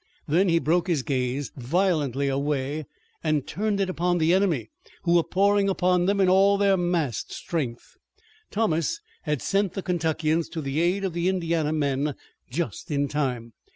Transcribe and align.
Then 0.27 0.49
he 0.49 0.57
broke 0.57 0.87
his 0.87 1.03
gaze 1.03 1.51
violently 1.55 2.27
away 2.27 2.87
and 3.23 3.45
turned 3.45 3.79
it 3.79 3.87
upon 3.87 4.17
the 4.17 4.33
enemy, 4.33 4.71
who 5.03 5.13
were 5.13 5.21
pouring 5.23 5.69
upon 5.69 6.07
them 6.07 6.19
in 6.19 6.27
all 6.27 6.57
their 6.57 6.75
massed 6.75 7.31
strength. 7.31 7.97
Thomas 8.49 8.99
had 9.25 9.43
sent 9.43 9.73
the 9.73 9.83
Kentuckians 9.83 10.49
to 10.49 10.61
the 10.61 10.81
aid 10.81 11.03
of 11.03 11.13
the 11.13 11.29
Indiana 11.29 11.71
men 11.71 12.15
just 12.49 12.89
in 12.89 13.07
time. 13.09 13.53